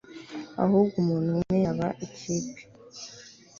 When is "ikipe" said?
2.07-2.61